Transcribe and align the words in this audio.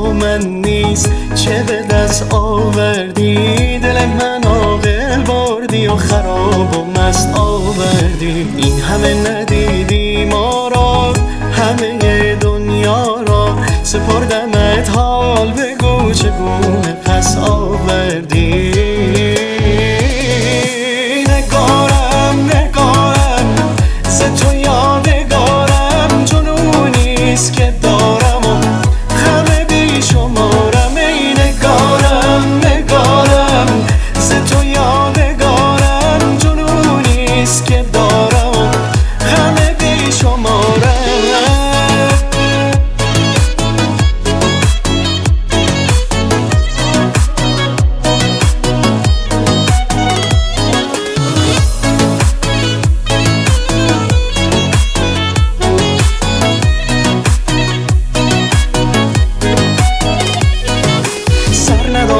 من 0.00 0.46
نیست. 0.46 1.10
چه 1.34 1.62
به 1.62 1.82
دست 1.82 2.34
آوردی؟ 2.34 3.78
دل 3.78 4.06
من 4.06 4.44
آقل 4.46 5.22
بردی 5.22 5.86
و 5.86 5.96
خراب 5.96 6.76
و 6.76 7.00
مست 7.00 7.28
آوردی. 7.34 8.48
این 8.56 8.80
همه 8.80 9.30
ندیدی 9.30 10.24
ما 10.24 10.68
را 10.68 11.12
همه 11.52 12.34
دنیا 12.34 13.22
را. 13.26 13.56
سپردمت 13.82 14.90
حال 14.90 15.52
بگو 15.52 16.12
چگونه 16.12 16.92
پس 17.04 17.36
آوردی. 17.36 18.78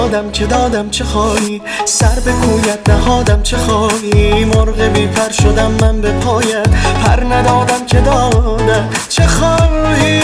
دادم 0.09 0.31
که 0.31 0.47
دادم 0.47 0.91
چه 0.91 1.05
خواهی؟ 1.05 1.63
سر 1.85 2.21
به 2.25 2.33
کویت 2.33 2.91
نهادم 2.91 3.43
چه 3.43 3.57
خواهی؟ 3.57 4.45
مرغ 4.45 4.81
بی 4.81 5.07
پر 5.07 5.33
شدم 5.33 5.71
من 5.71 6.01
به 6.01 6.13
پایت 6.13 6.69
پر 7.05 7.25
ندادم 7.25 7.87
که 7.87 8.01
دادم 8.01 8.89
چه 9.09 9.27
خواهی؟ 9.27 10.21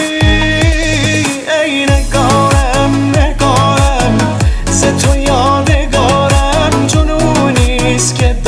ای 1.63 1.85
نگارم 1.85 3.11
تو 4.97 5.15
که 8.17 8.44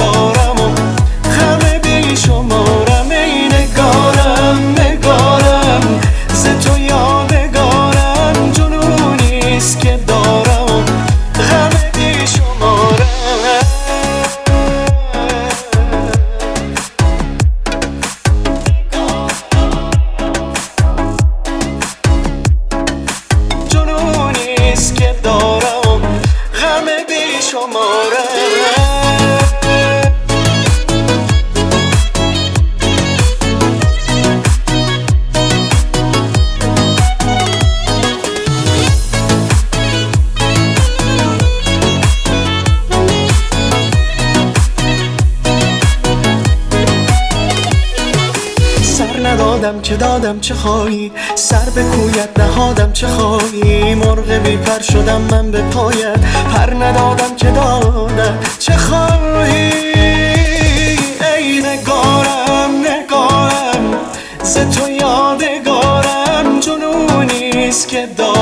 ندادم 49.58 49.82
که 49.82 49.96
دادم 49.96 50.40
چه 50.40 50.54
خواهی؟ 50.54 51.12
سر 51.36 51.70
به 51.76 51.84
کویت 51.84 52.40
نهادم 52.40 52.92
چه 52.94 53.08
خواهی؟ 53.08 53.96
مرغ 53.96 54.32
بی 54.32 54.58
پر 54.58 54.82
شدم 54.82 55.22
من 55.22 55.52
به 55.52 55.62
پایت 55.62 56.20
پر 56.54 56.74
ندادم 56.74 57.36
که 57.36 57.48
دادم 57.52 58.40
چه 58.60 58.74
خواهی؟ 58.74 59.72
ای 61.38 61.60
نگارم 61.60 62.70
نگارم 62.80 63.98
ز 64.44 64.58
تو 64.58 64.90
یادگارم 64.90 66.60
جنونیست 66.60 67.88
که 67.88 68.08
دارم 68.18 68.37